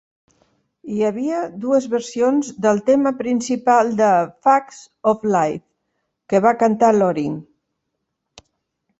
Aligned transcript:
Hi 0.93 1.01
havia 1.07 1.39
dues 1.65 1.83
versions 1.89 2.47
del 2.65 2.79
tema 2.87 3.11
principal 3.19 3.91
de 3.99 4.07
"Facts 4.47 4.79
of 5.11 5.27
Life" 5.35 5.63
que 6.33 6.41
va 6.47 6.55
cantar 6.63 6.91
Loring. 6.97 7.37